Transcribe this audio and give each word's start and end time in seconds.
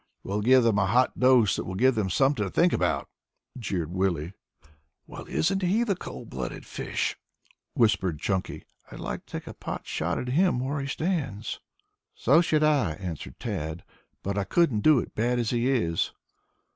We'll 0.23 0.41
give 0.41 0.63
them 0.63 0.79
a 0.79 0.87
hot 0.87 1.19
dose 1.19 1.55
that 1.55 1.63
will 1.63 1.75
give 1.75 1.93
them 1.93 2.09
something 2.09 2.43
to 2.43 2.49
think 2.49 2.73
about," 2.73 3.07
jeered 3.59 3.91
Willie. 3.91 4.33
"Well, 5.05 5.27
isn't 5.29 5.61
he 5.61 5.83
the 5.83 5.95
cold 5.95 6.27
blooded 6.31 6.65
fish?" 6.65 7.15
whispered 7.75 8.17
Chunky. 8.19 8.63
"I'd 8.91 8.99
like 8.99 9.27
to 9.27 9.31
take 9.33 9.45
a 9.45 9.53
pot 9.53 9.85
shot 9.85 10.17
at 10.17 10.29
him 10.29 10.57
right 10.59 10.67
where 10.67 10.81
he 10.81 10.87
stands." 10.87 11.59
"So 12.15 12.41
should 12.41 12.63
I," 12.63 12.93
answered 12.93 13.39
Tad. 13.39 13.83
"But 14.23 14.39
I 14.39 14.43
couldn't 14.43 14.79
do 14.79 14.97
it, 14.97 15.13
bad 15.13 15.37
as 15.37 15.51
he 15.51 15.69
is." 15.69 16.11